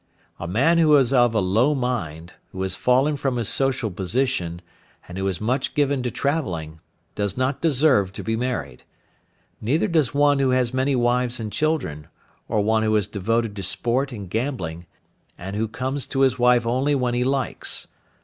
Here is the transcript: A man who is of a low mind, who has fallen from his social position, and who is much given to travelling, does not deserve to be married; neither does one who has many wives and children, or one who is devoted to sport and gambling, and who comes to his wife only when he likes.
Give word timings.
A 0.39 0.47
man 0.47 0.79
who 0.79 0.95
is 0.95 1.13
of 1.13 1.35
a 1.35 1.39
low 1.39 1.75
mind, 1.75 2.33
who 2.53 2.63
has 2.63 2.73
fallen 2.73 3.17
from 3.17 3.35
his 3.37 3.49
social 3.49 3.91
position, 3.91 4.59
and 5.07 5.15
who 5.15 5.27
is 5.27 5.39
much 5.39 5.75
given 5.75 6.01
to 6.01 6.09
travelling, 6.09 6.79
does 7.13 7.37
not 7.37 7.61
deserve 7.61 8.11
to 8.13 8.23
be 8.23 8.35
married; 8.35 8.81
neither 9.61 9.87
does 9.87 10.11
one 10.11 10.39
who 10.39 10.49
has 10.49 10.73
many 10.73 10.95
wives 10.95 11.39
and 11.39 11.51
children, 11.51 12.07
or 12.47 12.61
one 12.61 12.81
who 12.81 12.95
is 12.95 13.05
devoted 13.05 13.55
to 13.55 13.61
sport 13.61 14.11
and 14.11 14.31
gambling, 14.31 14.87
and 15.37 15.55
who 15.55 15.67
comes 15.67 16.07
to 16.07 16.21
his 16.21 16.39
wife 16.39 16.65
only 16.65 16.95
when 16.95 17.13
he 17.13 17.23
likes. 17.23 17.85